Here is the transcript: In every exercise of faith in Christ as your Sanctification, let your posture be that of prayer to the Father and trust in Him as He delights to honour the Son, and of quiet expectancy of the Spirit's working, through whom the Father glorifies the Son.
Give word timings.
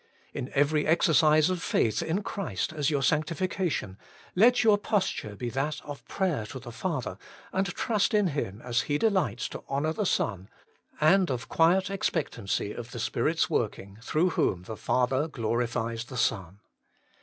In 0.33 0.49
every 0.55 0.87
exercise 0.87 1.51
of 1.51 1.61
faith 1.61 2.01
in 2.01 2.23
Christ 2.23 2.73
as 2.73 2.89
your 2.89 3.03
Sanctification, 3.03 3.99
let 4.33 4.63
your 4.63 4.79
posture 4.79 5.35
be 5.35 5.51
that 5.51 5.79
of 5.85 6.03
prayer 6.07 6.43
to 6.47 6.57
the 6.57 6.71
Father 6.71 7.19
and 7.53 7.67
trust 7.67 8.15
in 8.15 8.29
Him 8.29 8.63
as 8.63 8.81
He 8.89 8.97
delights 8.97 9.47
to 9.49 9.63
honour 9.69 9.93
the 9.93 10.07
Son, 10.07 10.49
and 10.99 11.29
of 11.29 11.49
quiet 11.49 11.91
expectancy 11.91 12.71
of 12.71 12.89
the 12.93 12.99
Spirit's 12.99 13.47
working, 13.47 13.99
through 14.01 14.31
whom 14.31 14.63
the 14.63 14.75
Father 14.75 15.27
glorifies 15.27 16.03
the 16.05 16.17
Son. 16.17 16.61